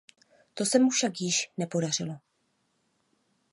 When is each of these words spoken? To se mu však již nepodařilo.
To 0.53 0.65
se 0.65 0.79
mu 0.79 0.89
však 0.89 1.21
již 1.21 1.51
nepodařilo. 1.57 2.17